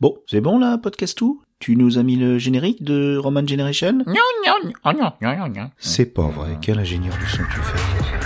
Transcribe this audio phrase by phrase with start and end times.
[0.00, 4.04] Bon, c'est bon là, podcast tout Tu nous as mis le générique de Roman Generation?
[5.78, 8.17] C'est pas vrai, quel ingénieur du son tu fais?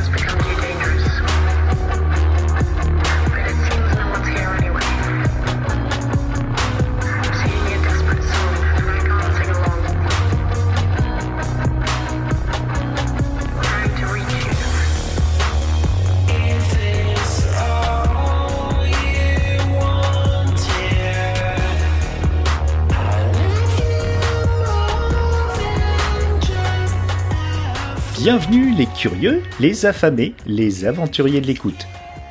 [28.23, 31.89] Bienvenue les curieux, les affamés, les aventuriers de l'écoute.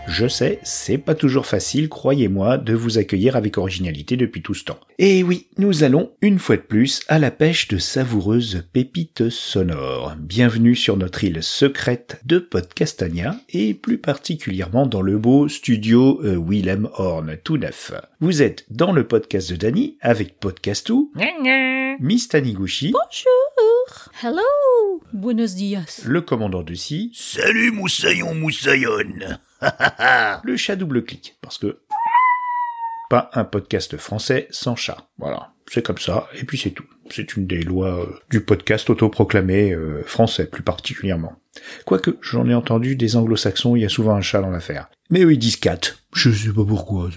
[0.08, 4.64] Je sais, c'est pas toujours facile, croyez-moi, de vous accueillir avec originalité depuis tout ce
[4.64, 4.80] temps.
[5.00, 10.16] Et oui, nous allons, une fois de plus, à la pêche de savoureuses pépites sonores.
[10.18, 16.38] Bienvenue sur notre île secrète de Podcastania, et plus particulièrement dans le beau studio euh,
[16.38, 17.92] Willem Horn, tout neuf.
[18.22, 21.12] Vous êtes dans le podcast de Dany, avec Podcastou,
[22.00, 23.51] Miss Taniguchi, Bonjour.
[24.24, 25.02] Hello.
[25.14, 26.02] Buenos dias.
[26.06, 29.38] le commandant de scie, Salut Moussaillon Moussaillon
[30.44, 31.80] Le chat double-clic, parce que
[33.10, 35.10] pas un podcast français sans chat.
[35.18, 36.86] Voilà, c'est comme ça, et puis c'est tout.
[37.10, 41.36] C'est une des lois euh, du podcast autoproclamé euh, français, plus particulièrement.
[41.86, 44.90] Quoique, j'en ai entendu des anglo-saxons, il y a souvent un chat dans l'affaire.
[45.10, 45.80] Mais eux, ils disent cat.
[46.14, 47.10] Je sais pas pourquoi.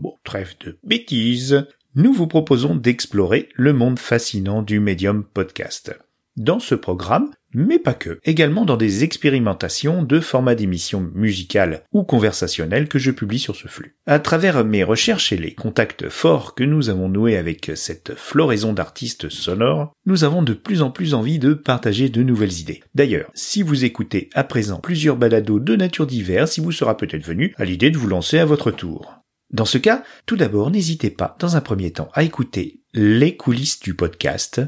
[0.00, 1.64] Bon, trêve de bêtises.
[1.96, 5.92] Nous vous proposons d'explorer le monde fascinant du médium podcast.
[6.36, 12.04] Dans ce programme, mais pas que, également dans des expérimentations de formats d'émissions musicales ou
[12.04, 13.96] conversationnelles que je publie sur ce flux.
[14.06, 18.72] À travers mes recherches et les contacts forts que nous avons noués avec cette floraison
[18.72, 22.84] d'artistes sonores, nous avons de plus en plus envie de partager de nouvelles idées.
[22.94, 27.26] D'ailleurs, si vous écoutez à présent plusieurs balados de nature diverse, il vous sera peut-être
[27.26, 29.19] venu à l'idée de vous lancer à votre tour.
[29.52, 33.80] Dans ce cas, tout d'abord, n'hésitez pas, dans un premier temps, à écouter les coulisses
[33.80, 34.60] du podcast.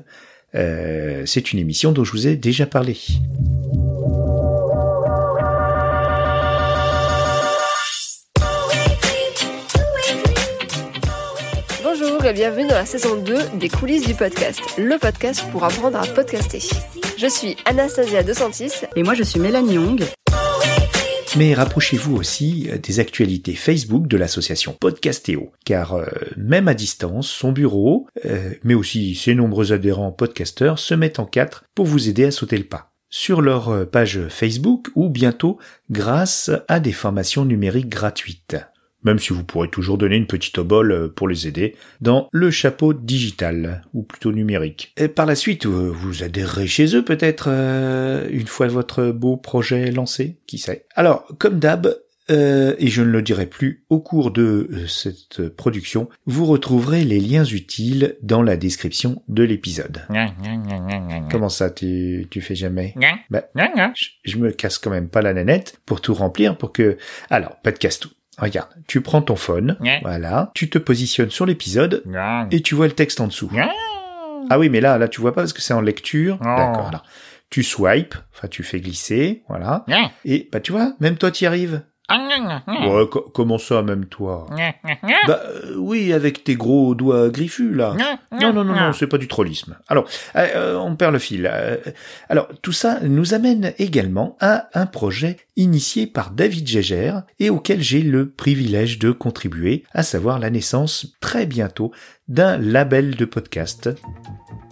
[0.56, 2.98] Euh, c'est une émission dont je vous ai déjà parlé.
[11.84, 15.98] Bonjour et bienvenue dans la saison 2 des coulisses du podcast, le podcast pour apprendre
[15.98, 16.60] à podcaster.
[17.16, 18.72] Je suis Anastasia De Santis.
[18.96, 20.02] Et moi, je suis Mélanie Young.
[21.38, 26.04] Mais rapprochez-vous aussi des actualités Facebook de l'association Podcastéo, car euh,
[26.36, 31.24] même à distance, son bureau, euh, mais aussi ses nombreux adhérents podcasteurs se mettent en
[31.24, 32.92] quatre pour vous aider à sauter le pas.
[33.08, 35.58] Sur leur euh, page Facebook ou bientôt
[35.90, 38.56] grâce à des formations numériques gratuites.
[39.04, 42.50] Même si vous pourrez toujours donner une petite obole euh, pour les aider dans le
[42.50, 44.92] chapeau digital, ou plutôt numérique.
[44.96, 49.36] Et par la suite, euh, vous adhérerez chez eux peut-être euh, une fois votre beau
[49.36, 50.86] projet lancé, qui sait.
[50.94, 51.96] Alors, comme d'hab,
[52.30, 57.04] euh, et je ne le dirai plus au cours de euh, cette production, vous retrouverez
[57.04, 60.02] les liens utiles dans la description de l'épisode.
[61.30, 62.94] Comment ça, tu, tu fais jamais?
[63.28, 63.42] Bah,
[63.96, 66.96] je, je me casse quand même pas la nanette pour tout remplir pour que...
[67.28, 68.10] Alors, pas de casse-tout.
[68.38, 72.02] Regarde, tu prends ton phone, voilà, tu te positionnes sur l'épisode
[72.50, 73.50] Et et tu vois le texte en dessous.
[74.50, 76.38] Ah oui, mais là, là, tu vois pas parce que c'est en lecture.
[76.40, 76.44] Oh.
[76.44, 76.90] D'accord.
[77.50, 79.84] Tu swipes, enfin, tu fais glisser, voilà.
[80.24, 81.82] Et, bah, tu vois, même toi, t'y arrives.
[82.66, 84.46] Ouais, co- comment ça, même toi?
[85.26, 87.94] Bah, euh, oui, avec tes gros doigts griffus, là.
[88.40, 89.78] Non, non, non, non, c'est pas du trollisme.
[89.88, 90.04] Alors,
[90.36, 91.50] euh, euh, on perd le fil.
[92.28, 97.80] Alors, tout ça nous amène également à un projet initié par David Gégère et auquel
[97.80, 101.92] j'ai le privilège de contribuer, à savoir la naissance très bientôt
[102.28, 103.88] d'un label de podcast,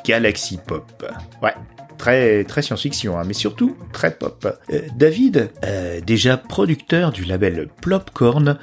[0.04, 1.04] Galaxy Pop.
[1.42, 1.54] Ouais.
[2.00, 4.58] Très, très science-fiction, hein, mais surtout très pop.
[4.72, 8.56] Euh, David, euh, déjà producteur du label Plopcorn,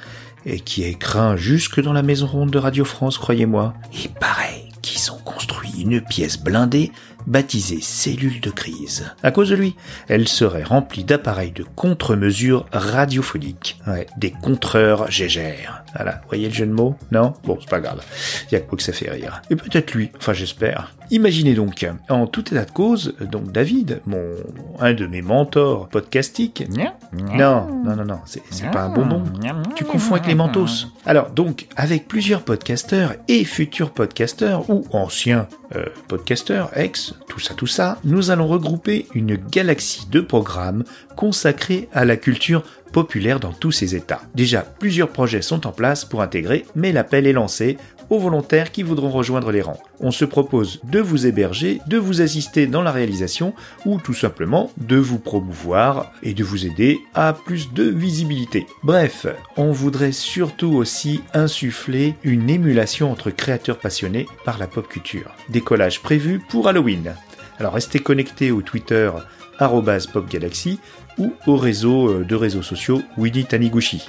[0.44, 3.74] et qui est craint jusque dans la maison ronde de Radio France, croyez-moi.
[3.92, 6.90] Il paraît qu'ils ont construit une pièce blindée
[7.28, 9.06] baptisée cellule de crise.
[9.22, 9.76] À cause de lui,
[10.08, 13.80] elle serait remplie d'appareils de contre-mesures radiophoniques.
[13.86, 15.84] Ouais, des contreurs gégères.
[15.94, 18.00] Voilà, voyez le jeu de mots Non Bon, c'est pas grave.
[18.50, 19.42] Il y a que moi que ça fait rire.
[19.50, 20.94] Et peut-être lui, enfin j'espère.
[21.10, 24.34] Imaginez donc, en tout état de cause, donc David, mon
[24.78, 29.22] un de mes mentors podcastiques, non, non, non, non, c'est pas un bonbon.
[29.74, 30.86] Tu confonds avec les mentos.
[31.06, 37.54] Alors donc, avec plusieurs podcasteurs et futurs podcasteurs ou anciens euh, podcasteurs, ex, tout ça,
[37.54, 40.84] tout ça, nous allons regrouper une galaxie de programmes
[41.16, 42.62] consacrés à la culture
[42.92, 44.22] populaire dans tous ses états.
[44.34, 47.76] Déjà, plusieurs projets sont en place pour intégrer, mais l'appel est lancé.
[48.10, 49.80] aux volontaires qui voudront rejoindre les rangs.
[50.00, 53.54] On se propose de vous héberger, de vous assister dans la réalisation
[53.84, 58.66] ou tout simplement de vous promouvoir et de vous aider à plus de visibilité.
[58.82, 59.26] Bref,
[59.56, 65.34] on voudrait surtout aussi insuffler une émulation entre créateurs passionnés par la pop culture.
[65.48, 67.14] Décollage prévu pour Halloween.
[67.58, 69.10] Alors restez connectés au Twitter
[70.12, 70.78] popgalaxy
[71.18, 74.06] ou au réseau euh, de réseaux sociaux Winnie Taniguchi.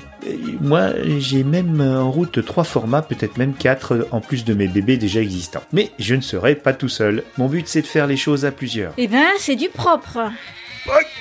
[0.61, 4.97] moi, j'ai même en route trois formats, peut-être même quatre, en plus de mes bébés
[4.97, 5.63] déjà existants.
[5.73, 7.23] Mais je ne serai pas tout seul.
[7.37, 8.93] Mon but, c'est de faire les choses à plusieurs.
[8.97, 10.19] Eh ben, c'est du propre.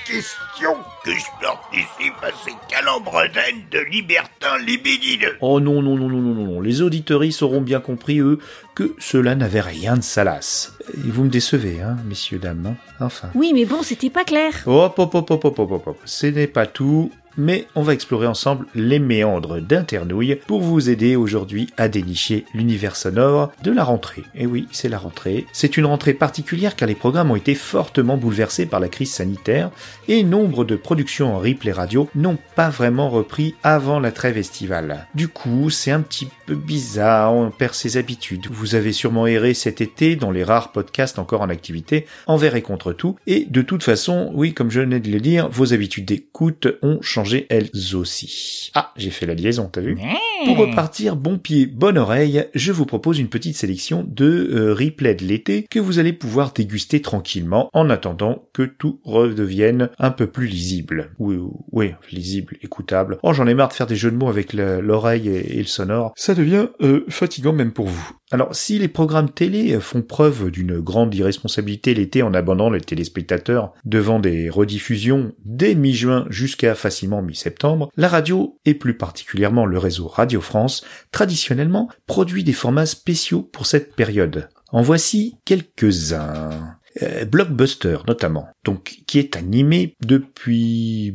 [0.08, 0.74] Question
[1.04, 5.36] que je participe à ces calembredaines de libertins libidineux.
[5.42, 6.60] Oh non, non, non, non, non, non.
[6.62, 8.38] Les auditories auront bien compris, eux,
[8.74, 10.72] que cela n'avait rien de salace.
[10.94, 13.28] Et vous me décevez, hein, messieurs, dames, hein Enfin.
[13.34, 14.54] Oui, mais bon, c'était pas clair.
[14.64, 15.98] Hop, hop, hop, hop, hop, hop, hop.
[16.06, 21.16] Ce n'est pas tout mais on va explorer ensemble les méandres d'Internouille pour vous aider
[21.16, 24.24] aujourd'hui à dénicher l'univers sonore de la rentrée.
[24.34, 25.46] Et oui, c'est la rentrée.
[25.52, 29.70] C'est une rentrée particulière car les programmes ont été fortement bouleversés par la crise sanitaire
[30.08, 35.06] et nombre de productions en replay radio n'ont pas vraiment repris avant la trêve estivale.
[35.14, 38.48] Du coup, c'est un petit peu bizarre, on perd ses habitudes.
[38.50, 42.62] Vous avez sûrement erré cet été dans les rares podcasts encore en activité, envers et
[42.62, 46.06] contre tout, et de toute façon, oui, comme je venais de le dire, vos habitudes
[46.06, 48.70] d'écoute ont changé elles aussi.
[48.74, 49.98] Ah, j'ai fait la liaison, t'as vu?
[50.44, 55.14] Pour repartir bon pied, bonne oreille, je vous propose une petite sélection de euh, replays
[55.14, 60.26] de l'été que vous allez pouvoir déguster tranquillement en attendant que tout redevienne un peu
[60.26, 61.10] plus lisible.
[61.18, 61.38] Oui,
[61.72, 63.18] oui, lisible, écoutable.
[63.22, 66.12] Oh, j'en ai marre de faire des jeux de mots avec l'oreille et, le sonore.
[66.16, 68.17] Ça devient euh, fatigant même pour vous.
[68.30, 73.72] Alors, si les programmes télé font preuve d'une grande irresponsabilité l'été en abandonnant les téléspectateurs
[73.86, 80.08] devant des rediffusions dès mi-juin jusqu'à facilement mi-septembre, la radio, et plus particulièrement le réseau
[80.08, 84.48] Radio France, traditionnellement produit des formats spéciaux pour cette période.
[84.70, 86.78] En voici quelques-uns.
[87.02, 91.14] Euh, Blockbuster notamment, donc qui est animé depuis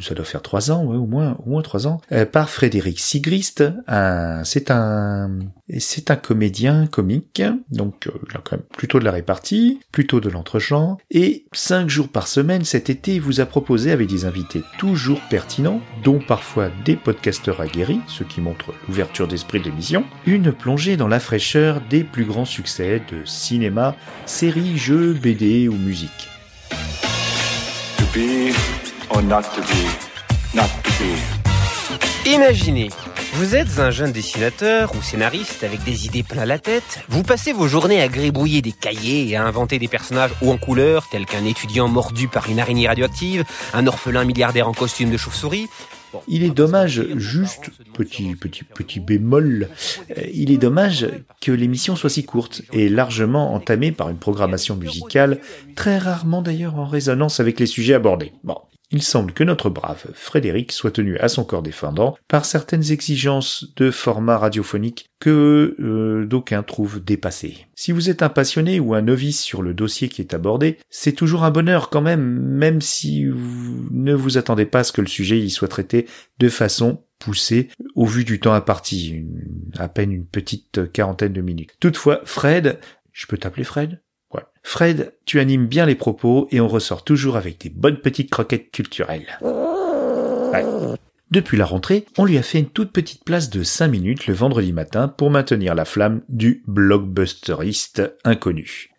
[0.00, 3.00] ça doit faire trois ans, ouais, au moins au moins trois ans, euh, par Frédéric
[3.00, 3.64] Sigrist.
[4.44, 5.38] C'est un
[5.78, 10.20] c'est un comédien comique, donc euh, il a quand même plutôt de la répartie, plutôt
[10.20, 14.26] de l'entre-genre, et cinq jours par semaine cet été il vous a proposé avec des
[14.26, 20.04] invités toujours pertinents, dont parfois des podcasteurs aguerris, ce qui montre l'ouverture d'esprit de l'émission,
[20.26, 25.74] une plongée dans la fraîcheur des plus grands succès de cinéma, séries, jeux, BD ou
[25.74, 26.28] musique.
[32.24, 32.88] Imaginez,
[33.34, 37.00] vous êtes un jeune dessinateur ou scénariste avec des idées plein la tête.
[37.08, 40.56] Vous passez vos journées à gribouiller des cahiers et à inventer des personnages hauts en
[40.56, 43.44] couleur, tels qu'un étudiant mordu par une araignée radioactive,
[43.74, 45.68] un orphelin milliardaire en costume de chauve-souris,
[46.26, 49.68] il est dommage, juste petit petit petit bémol,
[50.10, 51.08] euh, il est dommage
[51.40, 55.40] que l'émission soit si courte et largement entamée par une programmation musicale,
[55.76, 58.32] très rarement d'ailleurs en résonance avec les sujets abordés.
[58.44, 58.56] Bon,
[58.90, 63.66] il semble que notre brave Frédéric soit tenu à son corps défendant par certaines exigences
[63.76, 67.66] de format radiophonique que euh, d'aucuns trouvent dépassées.
[67.74, 71.12] Si vous êtes un passionné ou un novice sur le dossier qui est abordé, c'est
[71.12, 75.00] toujours un bonheur quand même, même si vous ne vous attendez pas à ce que
[75.00, 76.06] le sujet y soit traité
[76.38, 79.24] de façon poussée au vu du temps imparti,
[79.76, 81.72] à peine une petite quarantaine de minutes.
[81.80, 82.78] Toutefois, Fred,
[83.12, 84.00] je peux t'appeler Fred?
[84.68, 88.70] Fred, tu animes bien les propos et on ressort toujours avec des bonnes petites croquettes
[88.70, 89.38] culturelles.
[91.30, 94.34] Depuis la rentrée, on lui a fait une toute petite place de 5 minutes le
[94.34, 98.90] vendredi matin pour maintenir la flamme du blockbusteriste inconnu.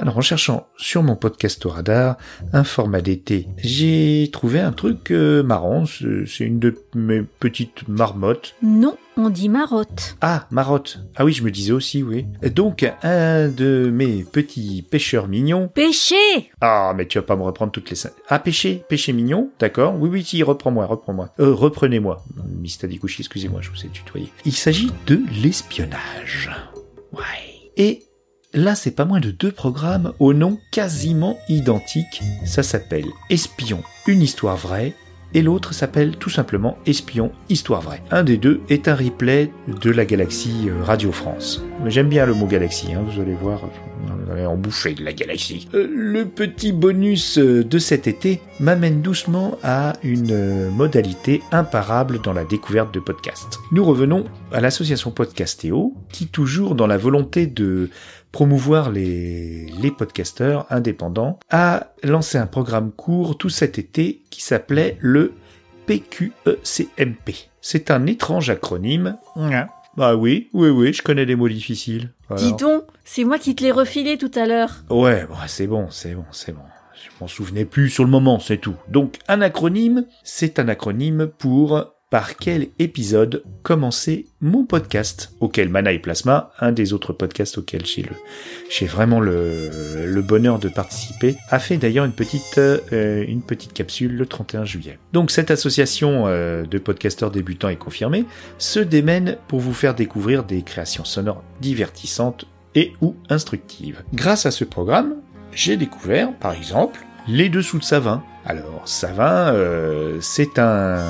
[0.00, 2.16] Alors en cherchant sur mon podcast au radar
[2.52, 8.54] un format d'été, j'ai trouvé un truc euh, marrant, c'est une de mes petites marmottes.
[8.62, 10.16] Non, on dit marotte.
[10.20, 11.00] Ah, marotte.
[11.16, 12.26] Ah oui, je me disais aussi, oui.
[12.54, 15.66] Donc un de mes petits pêcheurs mignons.
[15.66, 16.14] Pêcher
[16.60, 17.96] Ah, mais tu vas pas me reprendre toutes les...
[18.28, 19.96] Ah, pêcher, pêcher mignon, d'accord.
[19.98, 21.30] Oui, oui, si, reprends-moi, reprends-moi.
[21.40, 22.24] Euh, reprenez-moi.
[22.60, 24.28] Miss Tadikuchi, excusez-moi, je vous ai tutoyé.
[24.44, 26.50] Il s'agit de l'espionnage.
[27.12, 27.22] Ouais.
[27.76, 28.04] Et
[28.54, 32.22] Là, c'est pas moins de deux programmes au nom quasiment identique.
[32.46, 34.94] Ça s'appelle Espion, une histoire vraie,
[35.34, 38.02] et l'autre s'appelle tout simplement Espion, histoire vraie.
[38.10, 39.50] Un des deux est un replay
[39.82, 41.62] de la galaxie euh, Radio France.
[41.86, 43.60] J'aime bien le mot galaxie, hein, vous allez voir,
[44.06, 45.68] vous allez en bouffer de la galaxie.
[45.74, 52.32] Euh, le petit bonus euh, de cet été m'amène doucement à une modalité imparable dans
[52.32, 53.58] la découverte de podcasts.
[53.70, 57.90] Nous revenons à l'association Podcastéo, qui toujours dans la volonté de
[58.32, 64.96] promouvoir les, les podcasteurs indépendants, a lancé un programme court tout cet été qui s'appelait
[65.00, 65.34] le
[65.86, 67.48] PQECMP.
[67.60, 69.16] C'est un étrange acronyme
[69.96, 72.12] Bah oui, oui, oui, je connais des mots difficiles.
[72.36, 74.84] Dis donc, c'est moi qui te l'ai refilé tout à l'heure.
[74.90, 76.62] Ouais, bon, c'est bon, c'est bon, c'est bon.
[76.94, 78.76] Je m'en souvenais plus sur le moment, c'est tout.
[78.88, 85.92] Donc, un acronyme, c'est un acronyme pour par quel épisode commencer mon podcast, auquel Mana
[85.92, 88.14] et Plasma, un des autres podcasts auxquels j'ai le,
[88.70, 93.74] j'ai vraiment le, le, bonheur de participer, a fait d'ailleurs une petite, euh, une petite
[93.74, 94.98] capsule le 31 juillet.
[95.12, 98.24] Donc cette association euh, de podcasteurs débutants et confirmés
[98.56, 104.02] se démène pour vous faire découvrir des créations sonores divertissantes et ou instructives.
[104.14, 105.16] Grâce à ce programme,
[105.52, 108.22] j'ai découvert, par exemple, les dessous de Savin.
[108.46, 111.04] Alors, Savin, euh, c'est un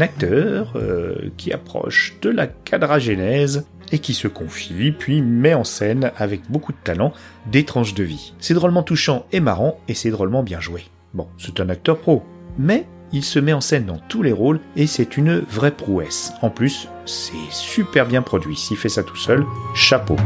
[0.00, 6.12] acteur euh, qui approche de la quadragénèse et qui se confie, puis met en scène,
[6.16, 7.12] avec beaucoup de talent,
[7.46, 8.34] des tranches de vie.
[8.40, 10.84] C'est drôlement touchant et marrant, et c'est drôlement bien joué.
[11.14, 12.24] Bon, c'est un acteur pro.
[12.58, 16.32] Mais il se met en scène dans tous les rôles, et c'est une vraie prouesse.
[16.42, 18.56] En plus, c'est super bien produit.
[18.56, 20.16] S'il fait ça tout seul, chapeau.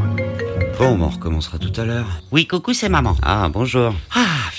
[0.78, 2.22] Bon, on recommencera tout à l'heure.
[2.32, 3.16] Oui, coucou, c'est maman.
[3.22, 3.94] Ah, bonjour.
[4.14, 4.50] Ah,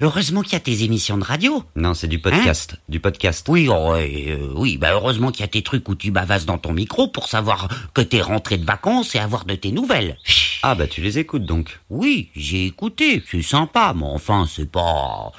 [0.00, 1.64] Heureusement qu'il y a tes émissions de radio.
[1.76, 2.74] Non, c'est du podcast.
[2.74, 3.46] Hein du podcast.
[3.48, 6.58] Oui, oh, euh, oui, bah heureusement qu'il y a tes trucs où tu bavasses dans
[6.58, 10.16] ton micro pour savoir que t'es rentré de vacances et avoir de tes nouvelles.
[10.62, 11.80] Ah bah tu les écoutes donc.
[11.90, 13.22] Oui, j'ai écouté.
[13.30, 15.32] C'est sympa, mais enfin, c'est pas...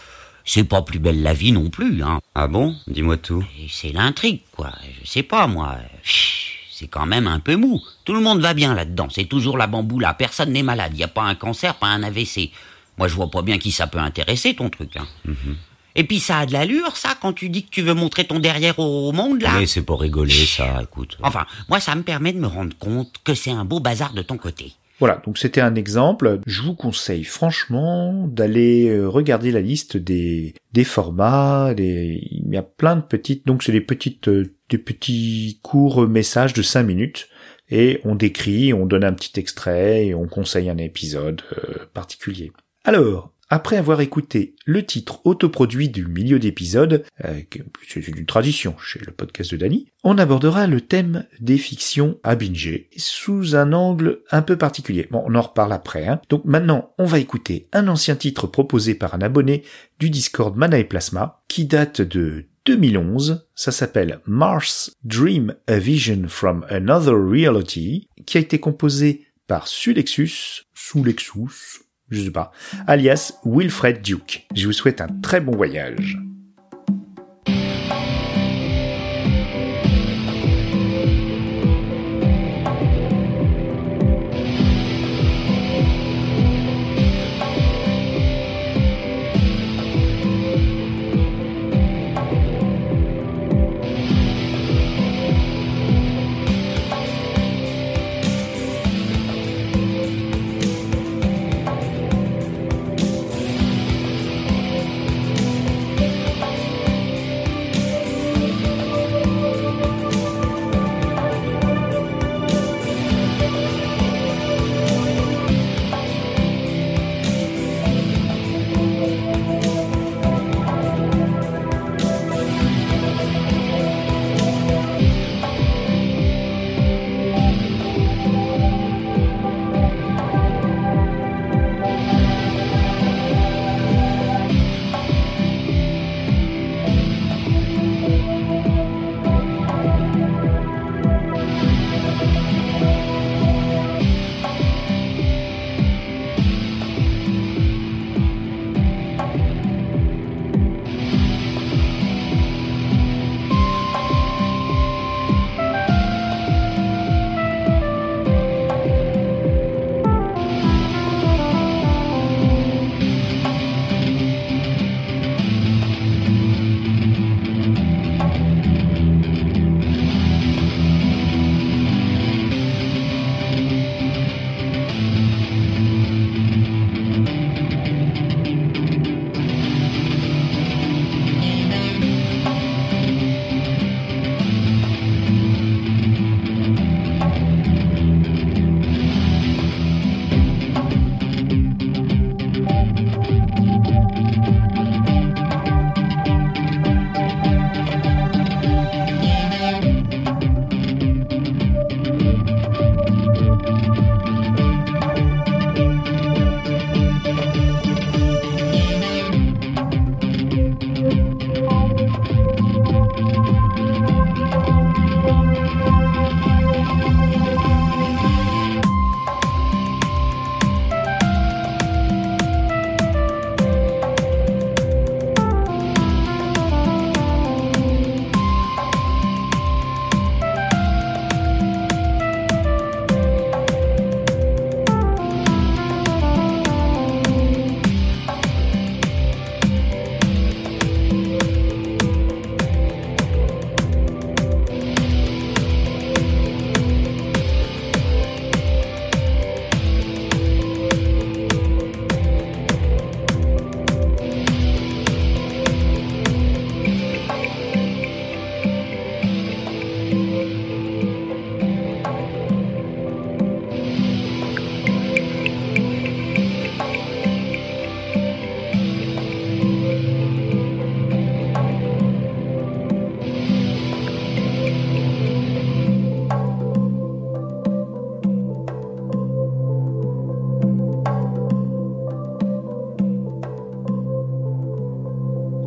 [0.48, 2.20] C'est pas plus belle la vie non plus, hein.
[2.36, 2.76] Ah bon?
[2.86, 3.44] Dis-moi tout.
[3.68, 4.72] C'est l'intrigue, quoi.
[5.02, 5.78] Je sais pas, moi.
[6.72, 7.82] C'est quand même un peu mou.
[8.04, 9.08] Tout le monde va bien là-dedans.
[9.10, 10.14] C'est toujours la bamboula.
[10.14, 10.96] Personne n'est malade.
[10.96, 12.52] Y a pas un cancer, pas un AVC.
[12.98, 14.98] Moi, je vois pas bien qui ça peut intéresser, ton truc.
[14.98, 15.08] Hein.
[15.96, 18.40] Et puis ça a de l'allure, ça, quand tu dis que tu veux montrer ton
[18.40, 19.58] derrière au monde, là.
[19.58, 21.18] Mais c'est pour rigoler, ça, écoute.
[21.24, 24.22] Enfin, moi, ça me permet de me rendre compte que c'est un beau bazar de
[24.22, 24.74] ton côté.
[25.00, 26.40] Voilà, donc c'était un exemple.
[26.46, 31.74] Je vous conseille franchement d'aller euh, regarder la liste des, des formats.
[31.74, 32.20] Des...
[32.32, 36.54] Il y a plein de petites, donc c'est des petites, euh, des petits courts messages
[36.54, 37.28] de 5 minutes.
[37.70, 42.52] Et on décrit, on donne un petit extrait et on conseille un épisode euh, particulier.
[42.88, 47.42] Alors, après avoir écouté le titre autoproduit du milieu d'épisode, euh,
[47.88, 52.36] c'est une tradition chez le podcast de Dany, on abordera le thème des fictions à
[52.36, 55.08] binger sous un angle un peu particulier.
[55.10, 56.06] Bon, on en reparle après.
[56.06, 56.22] Hein.
[56.30, 59.64] Donc maintenant, on va écouter un ancien titre proposé par un abonné
[60.00, 63.48] du Discord Mana et Plasma qui date de 2011.
[63.56, 70.66] Ça s'appelle Mars Dream a Vision from Another Reality, qui a été composé par Sulexus,
[70.74, 72.52] Sulexus, je sais pas,
[72.88, 74.48] alias Wilfred Duke.
[74.56, 76.18] Je vous souhaite un très bon voyage.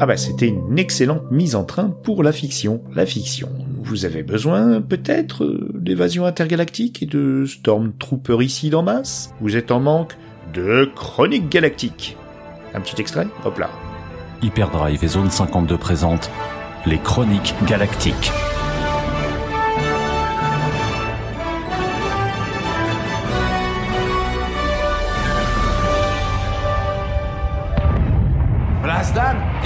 [0.08, 2.82] Bah c'était une excellente mise en train pour la fiction.
[2.94, 3.50] La fiction.
[3.76, 7.44] Vous avez besoin peut-être euh, d'évasion intergalactique et de
[8.40, 9.34] ici en masse?
[9.42, 10.16] Vous êtes en manque
[10.54, 12.16] de chronique galactique.
[12.72, 13.68] Un petit extrait Hop là.
[14.40, 16.30] Hyperdrive et Zone 52 présentent
[16.86, 18.32] les chroniques galactiques.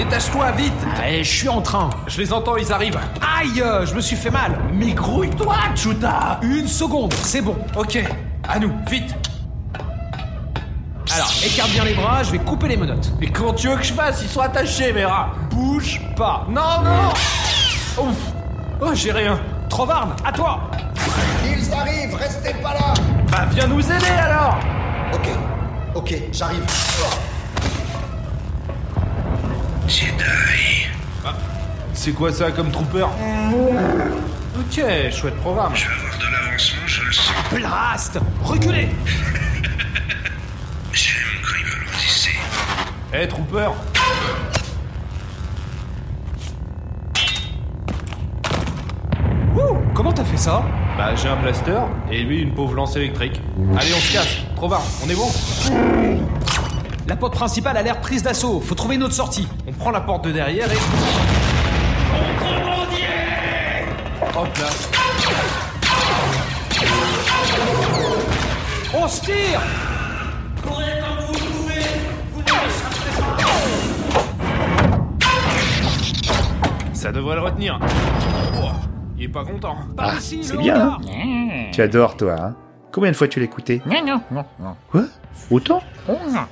[0.04, 1.90] Détache-toi vite Allez, je suis en train.
[2.06, 2.98] Je les entends, ils arrivent.
[3.38, 4.58] Aïe, je me suis fait mal.
[4.72, 7.56] Mais grouille-toi, Chuta Une seconde, c'est bon.
[7.76, 7.98] Ok,
[8.48, 9.14] à nous, vite
[11.14, 13.12] alors, écarte bien les bras, je vais couper les menottes.
[13.20, 16.46] Mais comment tu veux que je fasse Ils sont attachés, mes rats Bouge pas.
[16.48, 18.16] Non, non Ouf
[18.80, 19.38] Oh, j'ai rien.
[19.68, 20.70] Trovarne, à toi
[21.44, 22.94] Ils arrivent, restez pas là
[23.30, 24.58] Bah, viens nous aider alors
[25.12, 25.28] Ok,
[25.96, 26.64] ok, j'arrive.
[29.92, 30.86] Jedi.
[31.22, 31.34] Ah,
[31.92, 33.04] c'est quoi ça comme trooper
[34.58, 34.80] Ok,
[35.10, 35.76] chouette programme.
[35.76, 37.34] Je vais avoir de l'avancement, je le sens.
[37.52, 38.88] Blast Reculez
[40.94, 42.30] J'aime quand ils veulent résister.
[43.12, 43.68] Hé, hey, trooper
[49.54, 50.64] Wouh Comment t'as fait ça?
[50.96, 53.42] Bah, j'ai un blaster et lui une pauvre lance électrique.
[53.78, 54.38] Allez, on se casse.
[54.56, 55.28] Trop on est bon?
[57.12, 58.58] La porte principale a l'air prise d'assaut.
[58.58, 59.46] Faut trouver une autre sortie.
[59.68, 60.76] On prend la porte de derrière et.
[62.38, 63.06] Contrebandier
[64.34, 64.66] Hop là.
[68.94, 69.60] On se tire
[70.62, 71.82] Courez comme vous pouvez
[72.32, 73.12] Vous ne m'échapperez
[76.80, 77.78] pas Ça devrait le retenir.
[78.56, 78.70] Oh,
[79.18, 79.76] il est pas content.
[79.98, 80.96] Ah, c'est bien.
[81.06, 82.36] Hein tu adores, toi.
[82.40, 82.56] Hein
[82.92, 84.76] Combien de fois tu l'as écouté Non, non, non.
[84.90, 85.06] Quoi
[85.50, 85.82] Autant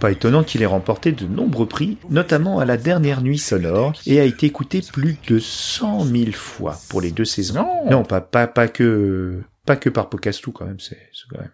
[0.01, 4.21] Pas étonnant qu'il ait remporté de nombreux prix, notamment à la dernière nuit sonore, et
[4.21, 7.55] a été écouté plus de 100 000 fois pour les deux saisons.
[7.55, 10.99] Non, non pas, pas, pas que pas que par Podcastou quand même, c'est
[11.31, 11.53] quand même.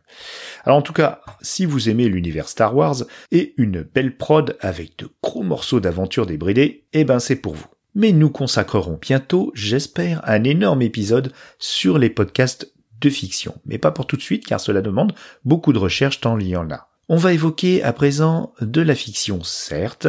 [0.65, 2.97] Alors en tout cas, si vous aimez l'univers Star Wars
[3.33, 7.67] et une belle prod avec de gros morceaux d'aventure débridés, eh ben c'est pour vous.
[7.95, 13.55] Mais nous consacrerons bientôt, j'espère, un énorme épisode sur les podcasts de fiction.
[13.65, 16.57] Mais pas pour tout de suite, car cela demande beaucoup de recherche tant il y
[16.57, 16.89] en a.
[17.09, 20.09] On va évoquer à présent de la fiction, certes,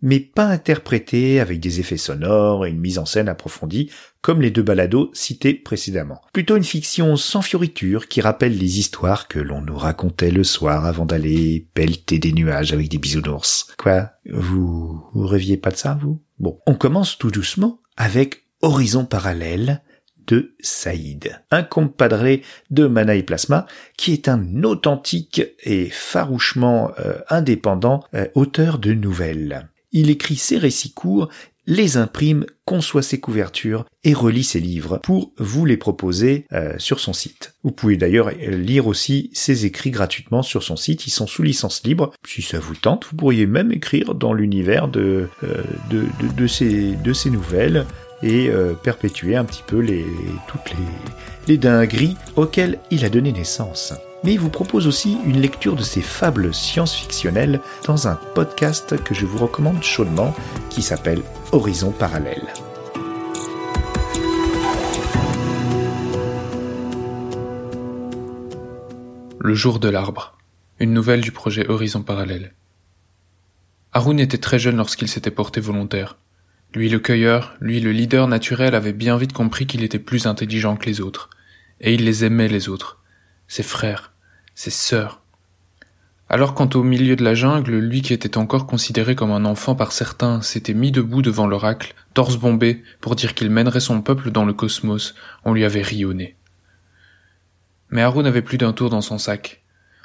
[0.00, 3.90] mais pas interprétée avec des effets sonores et une mise en scène approfondie
[4.22, 6.22] comme les deux balados cités précédemment.
[6.32, 10.86] Plutôt une fiction sans fioriture qui rappelle les histoires que l'on nous racontait le soir
[10.86, 13.66] avant d'aller pelleter des nuages avec des bisounours.
[13.76, 14.12] Quoi?
[14.30, 16.22] Vous, vous rêviez pas de ça, vous?
[16.38, 19.82] Bon, on commence tout doucement avec Horizon parallèle,
[20.28, 27.18] de Saïd, un compadré de Mana et Plasma, qui est un authentique et farouchement euh,
[27.28, 29.68] indépendant euh, auteur de nouvelles.
[29.90, 31.30] Il écrit ses récits courts,
[31.66, 37.00] les imprime, conçoit ses couvertures et relit ses livres pour vous les proposer euh, sur
[37.00, 37.54] son site.
[37.62, 41.82] Vous pouvez d'ailleurs lire aussi ses écrits gratuitement sur son site, ils sont sous licence
[41.84, 42.12] libre.
[42.26, 47.28] Si ça vous tente, vous pourriez même écrire dans l'univers de, de, de, de, de
[47.28, 47.86] nouvelles
[48.22, 50.06] et euh, perpétuer un petit peu les,
[50.46, 50.86] toutes les,
[51.46, 53.92] les dingueries auxquelles il a donné naissance.
[54.24, 59.14] Mais il vous propose aussi une lecture de ses fables science-fictionnelles dans un podcast que
[59.14, 60.34] je vous recommande chaudement
[60.70, 62.46] qui s'appelle Horizon Parallèle.
[69.40, 70.36] Le jour de l'arbre.
[70.80, 72.54] Une nouvelle du projet Horizon Parallèle.
[73.92, 76.17] Haroun était très jeune lorsqu'il s'était porté volontaire.
[76.74, 80.76] Lui le cueilleur, lui le leader naturel avait bien vite compris qu'il était plus intelligent
[80.76, 81.30] que les autres.
[81.80, 82.98] Et il les aimait les autres.
[83.46, 84.12] Ses frères,
[84.54, 85.22] ses sœurs.
[86.28, 89.74] Alors quand au milieu de la jungle, lui qui était encore considéré comme un enfant
[89.74, 94.30] par certains s'était mis debout devant l'oracle, torse bombé, pour dire qu'il mènerait son peuple
[94.30, 96.36] dans le cosmos, on lui avait rionné.
[97.90, 99.62] Mais Haroun n'avait plus d'un tour dans son sac.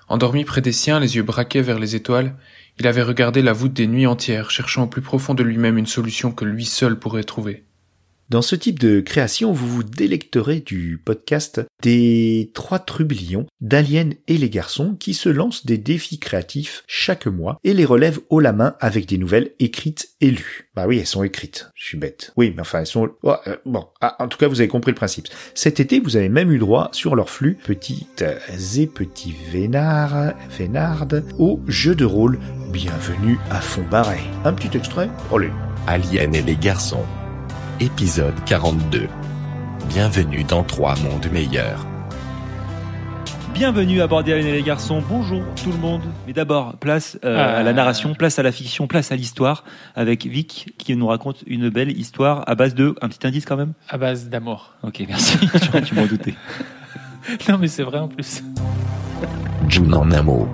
[0.08, 2.36] Endormi près des siens, les yeux braqués vers les étoiles,
[2.80, 5.86] il avait regardé la voûte des nuits entières, cherchant au plus profond de lui-même une
[5.86, 7.66] solution que lui seul pourrait trouver.
[8.34, 14.40] Dans ce type de création, vous vous délecterez du podcast des trois trublions d'Alien et
[14.40, 18.52] les garçons qui se lancent des défis créatifs chaque mois et les relèvent haut la
[18.52, 20.72] main avec des nouvelles écrites et lues.
[20.76, 21.70] Bah oui, elles sont écrites.
[21.76, 22.34] Je suis bête.
[22.36, 23.08] Oui, mais enfin, elles sont...
[23.24, 25.28] Euh, bon, ah, en tout cas, vous avez compris le principe.
[25.54, 28.26] Cet été, vous avez même eu droit sur leur flux, petites
[28.76, 32.40] et petits vénards, vénardes, au jeu de rôle
[32.72, 34.22] Bienvenue à Fond-Barré.
[34.44, 35.52] Un petit extrait Allez.
[35.86, 37.06] Alien et les garçons
[37.84, 39.10] épisode 42.
[39.90, 41.86] Bienvenue dans Trois mondes meilleurs.
[43.54, 45.04] Bienvenue à bord d'Hélène et les garçons.
[45.10, 46.02] Bonjour tout le monde.
[46.26, 49.66] Mais d'abord, place euh, à la narration, place à la fiction, place à l'histoire
[49.96, 53.58] avec Vic qui nous raconte une belle histoire à base de un petit indice quand
[53.58, 53.74] même?
[53.90, 54.76] À base d'amour.
[54.84, 55.38] Ok, merci.
[55.86, 56.36] tu m'en doutais.
[57.50, 58.44] non mais c'est vrai en plus.
[59.68, 60.48] June en un mot.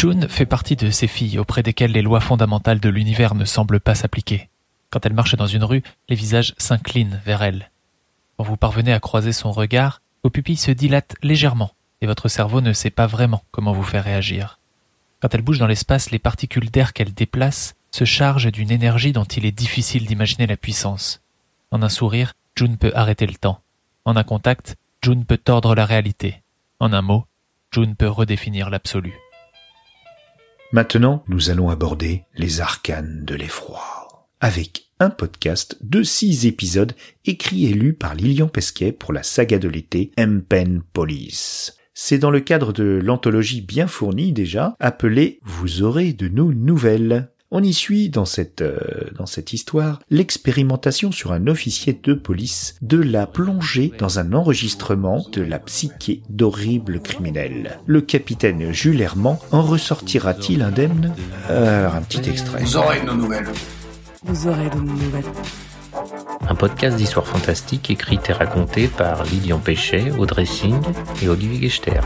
[0.00, 3.80] June fait partie de ces filles auprès desquelles les lois fondamentales de l'univers ne semblent
[3.80, 4.48] pas s'appliquer.
[4.88, 7.70] Quand elle marche dans une rue, les visages s'inclinent vers elle.
[8.38, 12.62] Quand vous parvenez à croiser son regard, vos pupilles se dilatent légèrement et votre cerveau
[12.62, 14.58] ne sait pas vraiment comment vous faire réagir.
[15.20, 19.24] Quand elle bouge dans l'espace, les particules d'air qu'elle déplace se chargent d'une énergie dont
[19.24, 21.20] il est difficile d'imaginer la puissance.
[21.72, 23.60] En un sourire, June peut arrêter le temps.
[24.06, 26.40] En un contact, June peut tordre la réalité.
[26.78, 27.26] En un mot,
[27.70, 29.12] June peut redéfinir l'absolu.
[30.72, 36.92] Maintenant, nous allons aborder les arcanes de l'effroi, avec un podcast de six épisodes
[37.24, 41.76] écrit et lu par Lilian Pesquet pour la saga de l'été Empen Police.
[41.92, 47.32] C'est dans le cadre de l'anthologie bien fournie déjà, appelée Vous aurez de nos nouvelles.
[47.52, 52.76] On y suit dans cette euh, dans cette histoire l'expérimentation sur un officier de police
[52.80, 57.80] de la plongée dans un enregistrement de la psyché d'horribles criminels.
[57.86, 61.12] Le capitaine Jules Herman en ressortira-t-il indemne?
[61.48, 62.62] Alors un petit extrait.
[62.62, 63.48] Vous aurez de nos nouvelles.
[64.22, 65.24] Vous aurez de nos nouvelles.
[66.48, 70.82] Un podcast d'histoire fantastique écrit et raconté par Lilian Péchet, Audrey Singh
[71.20, 72.00] et Olivier Gechter.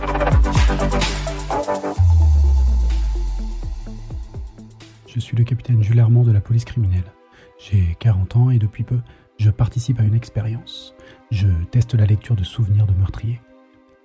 [5.14, 7.12] Je suis le capitaine Jules Hermand de la police criminelle.
[7.57, 8.98] J'ai 40 ans et depuis peu,
[9.38, 10.92] je participe à une expérience.
[11.31, 13.40] Je teste la lecture de souvenirs de meurtriers.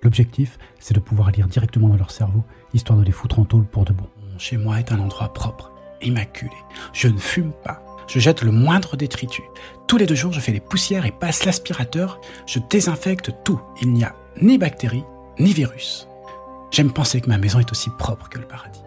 [0.04, 2.44] L'objectif, c'est de pouvoir lire directement dans leur cerveau,
[2.74, 4.06] histoire de les foutre en tôle pour de bon.
[4.38, 6.54] Chez moi est un endroit propre, immaculé.
[6.92, 7.82] Je ne fume pas.
[8.06, 9.44] Je jette le moindre détritus.
[9.88, 12.20] Tous les deux jours, je fais les poussières et passe l'aspirateur.
[12.46, 13.60] Je désinfecte tout.
[13.82, 15.04] Il n'y a ni bactéries,
[15.40, 16.06] ni virus.
[16.70, 18.82] J'aime penser que ma maison est aussi propre que le paradis.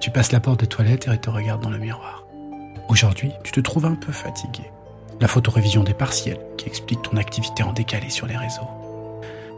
[0.00, 2.26] Tu passes la porte des toilettes et te regardes dans le miroir.
[2.88, 4.70] Aujourd'hui, tu te trouves un peu fatigué.
[5.20, 8.68] La photorévision des partiels qui explique ton activité en décalé sur les réseaux.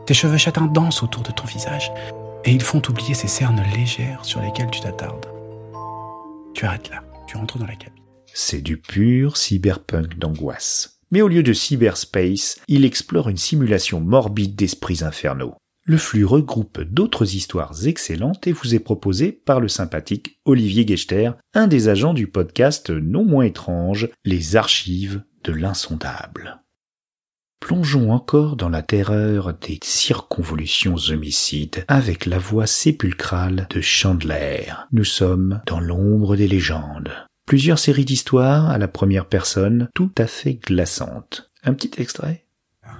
[0.06, 1.92] Tes cheveux châtains dansent autour de ton visage
[2.44, 5.26] et ils font oublier ces cernes légères sur lesquelles tu t'attardes.
[6.54, 8.02] Tu arrêtes là, tu rentres dans la cabine.
[8.32, 11.00] C'est du pur cyberpunk d'angoisse.
[11.10, 15.54] Mais au lieu de cyberspace, il explore une simulation morbide d'esprits infernaux.
[15.88, 21.30] Le flux regroupe d'autres histoires excellentes et vous est proposé par le sympathique Olivier Gechter,
[21.54, 26.60] un des agents du podcast non moins étrange, Les Archives de l'insondable.
[27.60, 34.66] Plongeons encore dans la terreur des circonvolutions homicides avec la voix sépulcrale de Chandler.
[34.92, 37.14] Nous sommes dans l'ombre des légendes.
[37.46, 41.50] Plusieurs séries d'histoires à la première personne, tout à fait glaçantes.
[41.64, 42.44] Un petit extrait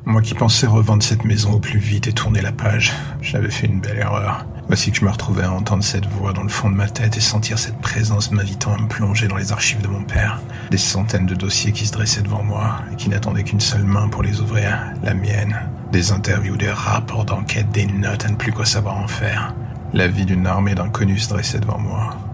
[0.04, 3.66] moi qui pensais revendre cette maison au plus vite et tourner la page, j'avais fait
[3.66, 4.46] une belle erreur.
[4.66, 7.16] Voici que je me retrouvais à entendre cette voix dans le fond de ma tête
[7.16, 10.40] et sentir cette présence m'invitant à me plonger dans les archives de mon père.
[10.70, 14.08] Des centaines de dossiers qui se dressaient devant moi et qui n'attendaient qu'une seule main
[14.08, 15.56] pour les ouvrir, la mienne.
[15.90, 19.54] Des interviews, des rapports d'enquête, des notes à ne plus quoi savoir en faire.
[19.94, 22.27] La vie d'une armée d'inconnus se dressait devant moi.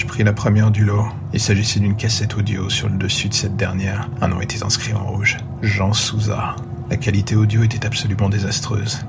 [0.00, 1.04] Je pris la première du lot.
[1.34, 2.70] Il s'agissait d'une cassette audio.
[2.70, 5.36] Sur le dessus de cette dernière, un nom était inscrit en rouge.
[5.60, 6.56] Jean Souza.
[6.88, 9.04] La qualité audio était absolument désastreuse.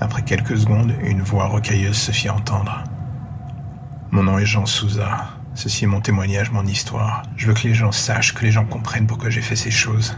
[0.00, 2.84] Après quelques secondes, une voix rocailleuse se fit entendre.
[4.12, 5.26] Mon nom est Jean Souza.
[5.56, 7.24] Ceci est mon témoignage, mon histoire.
[7.36, 10.16] Je veux que les gens sachent, que les gens comprennent pourquoi j'ai fait ces choses.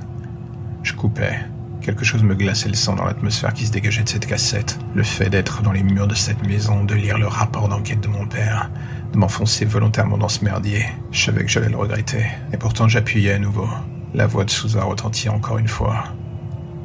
[0.83, 1.40] Je coupais.
[1.80, 4.78] Quelque chose me glaçait le sang dans l'atmosphère qui se dégageait de cette cassette.
[4.94, 8.09] Le fait d'être dans les murs de cette maison, de lire le rapport d'enquête de
[8.09, 8.70] mon père,
[9.12, 10.85] de m'enfoncer volontairement dans ce merdier.
[11.11, 12.25] Je savais que j'allais le regretter.
[12.53, 13.68] Et pourtant j'appuyais à nouveau.
[14.14, 16.05] La voix de Souza retentit encore une fois.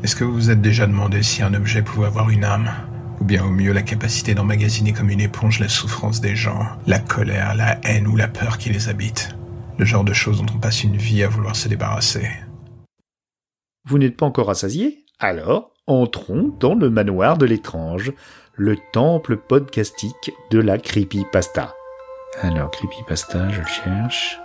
[0.04, 2.72] Est-ce que vous vous êtes déjà demandé si un objet pouvait avoir une âme?
[3.20, 7.00] Ou bien au mieux la capacité d'emmagasiner comme une éponge la souffrance des gens, la
[7.00, 9.36] colère, la haine ou la peur qui les habite
[9.78, 12.30] Le genre de choses dont on passe une vie à vouloir se débarrasser.
[13.88, 18.12] Vous n'êtes pas encore assasié Alors, entrons dans le manoir de l'étrange,
[18.54, 21.74] le temple podcastique de la creepypasta.
[22.42, 24.40] Alors, creepypasta, je le cherche.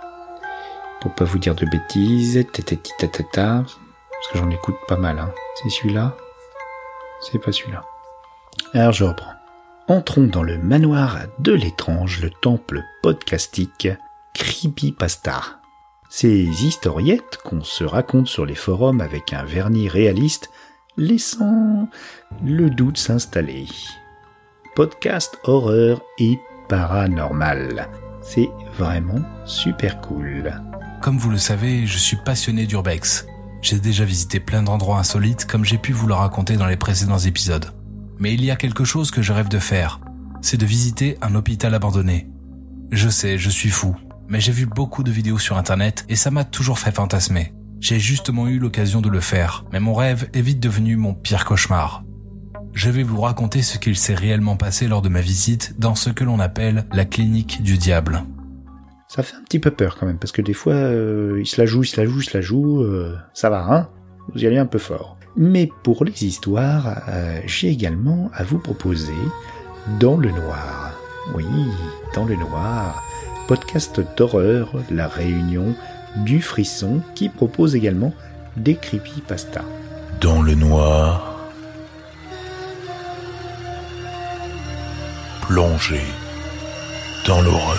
[1.01, 2.45] Pour pas vous dire de bêtises.
[2.53, 5.19] Parce que j'en écoute pas mal.
[5.19, 5.31] Hein.
[5.55, 6.15] C'est celui-là?
[7.21, 7.83] C'est pas celui-là.
[8.73, 9.33] Alors, je reprends.
[9.87, 13.89] Entrons dans le manoir de l'étrange, le temple podcastique
[14.33, 15.41] Creepypasta.
[16.09, 20.49] Ces historiettes qu'on se raconte sur les forums avec un vernis réaliste,
[20.97, 21.89] laissant
[22.43, 23.67] le doute s'installer.
[24.75, 26.39] Podcast horreur et
[26.71, 27.89] paranormal.
[28.21, 30.53] C'est vraiment super cool.
[31.01, 33.25] Comme vous le savez, je suis passionné d'urbex.
[33.61, 37.17] J'ai déjà visité plein d'endroits insolites comme j'ai pu vous le raconter dans les précédents
[37.17, 37.73] épisodes.
[38.19, 39.99] Mais il y a quelque chose que je rêve de faire.
[40.41, 42.29] C'est de visiter un hôpital abandonné.
[42.93, 43.97] Je sais, je suis fou.
[44.29, 47.53] Mais j'ai vu beaucoup de vidéos sur internet et ça m'a toujours fait fantasmer.
[47.81, 51.43] J'ai justement eu l'occasion de le faire, mais mon rêve est vite devenu mon pire
[51.43, 52.05] cauchemar.
[52.73, 56.09] Je vais vous raconter ce qu'il s'est réellement passé lors de ma visite dans ce
[56.09, 58.23] que l'on appelle la clinique du diable.
[59.07, 61.59] Ça fait un petit peu peur quand même, parce que des fois, euh, il se
[61.59, 63.89] la joue, il se la joue, il se la joue, euh, ça va, hein?
[64.33, 65.17] Vous y allez un peu fort.
[65.35, 69.13] Mais pour les histoires, euh, j'ai également à vous proposer
[69.99, 70.93] Dans le Noir.
[71.35, 71.45] Oui,
[72.15, 73.03] Dans le Noir,
[73.47, 75.75] podcast d'horreur, la réunion
[76.25, 78.13] du frisson qui propose également
[78.57, 79.63] des creepypasta.
[80.19, 81.30] Dans le noir,
[85.53, 85.99] plongé
[87.27, 87.75] dans l'horreur.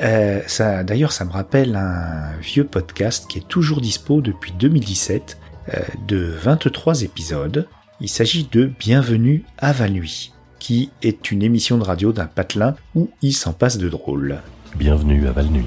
[0.00, 5.38] Euh, ça, d'ailleurs, ça me rappelle un vieux podcast qui est toujours dispo depuis 2017,
[5.74, 7.66] euh, de 23 épisodes.
[8.00, 13.10] Il s'agit de Bienvenue à Val-Nuit, qui est une émission de radio d'un patelin où
[13.22, 14.38] il s'en passe de drôle.
[14.76, 15.66] Bienvenue à Val-Nuit.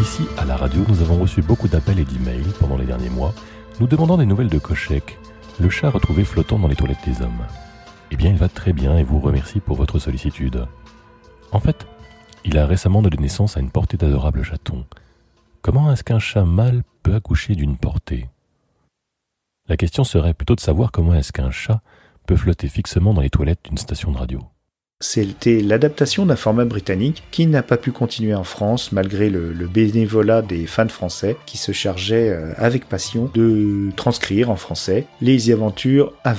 [0.00, 3.34] Ici, à la radio, nous avons reçu beaucoup d'appels et d'emails pendant les derniers mois,
[3.80, 5.18] nous demandant des nouvelles de Kochek,
[5.60, 7.44] le chat retrouvé flottant dans les toilettes des hommes.
[8.10, 10.66] Eh bien, il va très bien et vous remercie pour votre sollicitude.
[11.52, 11.86] En fait,
[12.44, 14.86] il a récemment donné naissance à une portée d'adorables chatons.
[15.62, 18.28] Comment est-ce qu'un chat mâle peut accoucher d'une portée?
[19.68, 21.80] La question serait plutôt de savoir comment est-ce qu'un chat
[22.26, 24.40] peut flotter fixement dans les toilettes d'une station de radio.
[25.00, 30.40] C'était l'adaptation d'un format britannique qui n'a pas pu continuer en France malgré le, bénévolat
[30.40, 36.14] des fans français qui se chargeaient euh, avec passion de transcrire en français les aventures
[36.24, 36.34] à.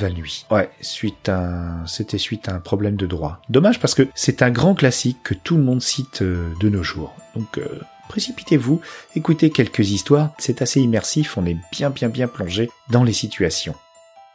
[0.49, 3.41] Ouais, suite à c'était suite à un problème de droit.
[3.49, 6.81] Dommage parce que c'est un grand classique que tout le monde cite euh, de nos
[6.81, 7.13] jours.
[7.35, 7.67] Donc euh,
[8.09, 8.81] précipitez-vous,
[9.15, 13.75] écoutez quelques histoires, c'est assez immersif, on est bien bien bien plongé dans les situations.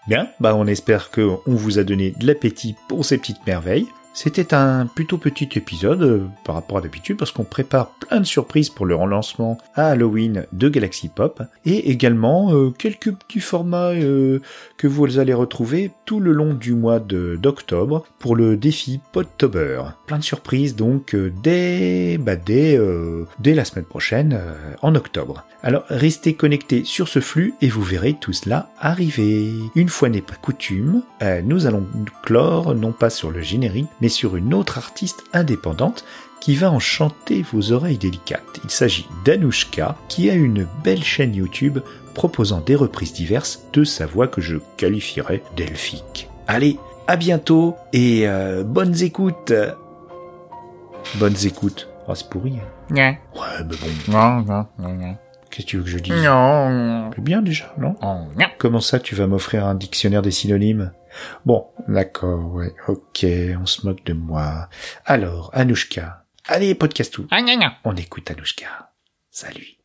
[0.06, 3.88] Bien, bah on espère que on vous a donné de l'appétit pour ces petites merveilles.
[4.14, 8.26] C'était un plutôt petit épisode euh, par rapport à d'habitude parce qu'on prépare plein de
[8.26, 13.92] surprises pour le relancement à Halloween de Galaxy Pop et également euh, quelques petits formats
[13.92, 14.40] euh,
[14.76, 19.82] que vous allez retrouver tout le long du mois d'octobre pour le défi Podtober.
[20.06, 22.78] Plein de surprises donc dès, bah, dès,
[23.38, 24.38] dès la semaine prochaine
[24.82, 25.44] en octobre.
[25.62, 29.52] Alors restez connectés sur ce flux et vous verrez tout cela arriver.
[29.74, 31.02] Une fois n'est pas coutume,
[31.44, 31.86] nous allons
[32.22, 36.04] clore non pas sur le générique mais sur une autre artiste indépendante
[36.40, 38.60] qui va enchanter vos oreilles délicates.
[38.64, 41.78] Il s'agit d'Anushka, qui a une belle chaîne YouTube
[42.12, 46.28] proposant des reprises diverses de sa voix que je qualifierais delphique.
[46.48, 49.52] Allez, à bientôt et euh, bonnes écoutes
[51.16, 51.88] Bonnes écoutes.
[52.08, 52.54] Oh, c'est pourri.
[52.58, 52.94] Hein.
[52.94, 53.20] Ouais.
[53.34, 54.12] Ouais, mais bon.
[54.12, 55.16] Non, non, non, non.
[55.50, 56.14] Qu'est-ce que tu veux que je dise?
[56.24, 57.10] Non.
[57.14, 57.94] C'est bien déjà, non
[58.58, 60.92] Comment ça, tu vas m'offrir un dictionnaire des synonymes?
[61.44, 63.26] Bon, d'accord, ouais, ok,
[63.60, 64.68] on se moque de moi.
[65.04, 66.24] Alors, Anouchka.
[66.46, 67.26] Allez, podcast tout.
[67.84, 68.92] On écoute Anouchka.
[69.30, 69.81] Salut.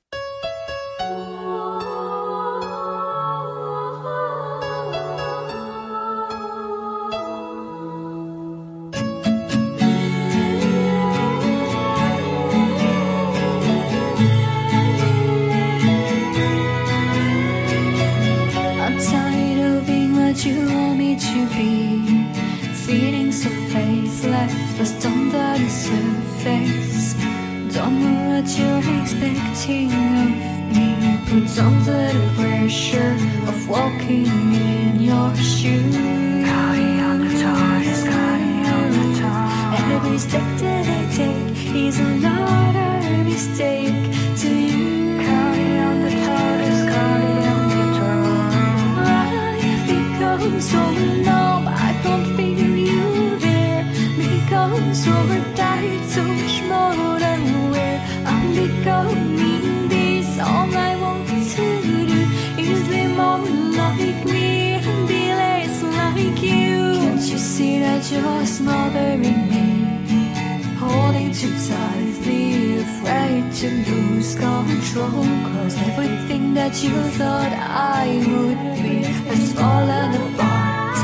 [71.39, 75.23] Holding too tightly, afraid to lose control.
[75.51, 80.97] Cause everything that you thought I would be has fallen apart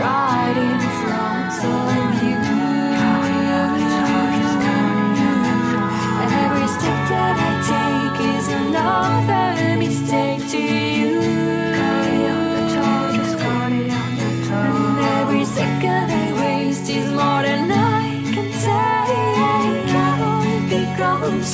[0.00, 2.09] right in front of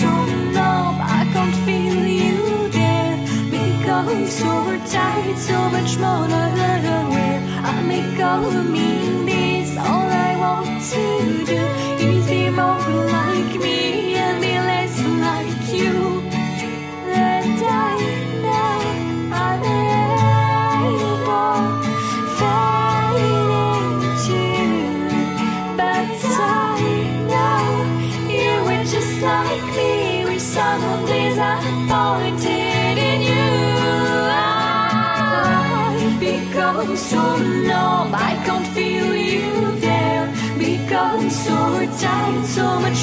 [0.00, 0.08] so
[1.00, 3.16] I can't feel you there.
[3.50, 4.08] Because
[5.38, 6.26] so much more
[6.98, 7.40] aware.
[7.64, 7.82] I
[8.76, 11.04] mean this, all I want to
[11.52, 11.62] do
[12.06, 12.78] is be more
[13.16, 14.05] like me.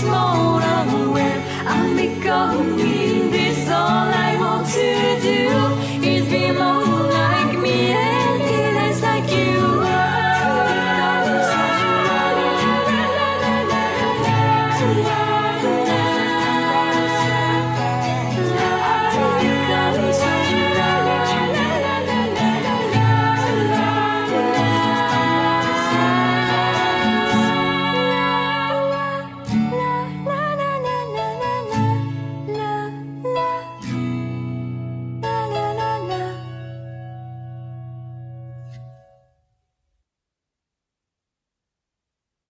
[0.05, 1.41] More unaware.
[1.65, 3.69] I'm becoming this.
[3.69, 5.82] All I want to do